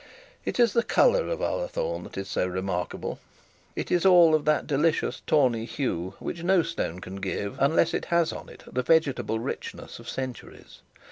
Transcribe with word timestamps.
It 0.45 0.59
is 0.59 0.73
the 0.73 0.81
colour 0.81 1.27
of 1.27 1.41
Ullathorne 1.43 2.05
that 2.05 2.17
is 2.17 2.27
so 2.27 2.47
remarkable. 2.47 3.19
It 3.75 3.91
is 3.91 4.03
all 4.03 4.33
of 4.33 4.45
that 4.45 4.65
delicious 4.65 5.21
tawny 5.27 5.65
hue 5.65 6.15
which 6.17 6.41
no 6.41 6.63
stone 6.63 6.99
can 7.01 7.17
give, 7.17 7.57
unless 7.59 7.93
it 7.93 8.05
has 8.05 8.33
on 8.33 8.49
it 8.49 8.63
the 8.65 8.81
vegetable 8.81 9.37
richness 9.37 9.99
of 9.99 10.09
centuries. 10.09 10.79